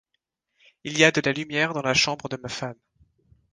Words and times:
Il 0.83 0.97
y 0.97 1.03
a 1.03 1.11
de 1.11 1.21
la 1.23 1.31
lumière 1.31 1.75
dans 1.75 1.83
la 1.83 1.93
chambre 1.93 2.27
de 2.27 2.35
ma 2.37 2.49
femme. 2.49 2.79